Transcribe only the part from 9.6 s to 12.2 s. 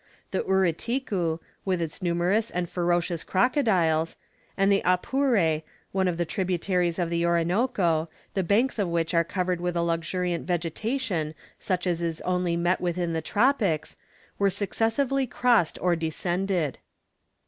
with a luxuriant vegetation such as is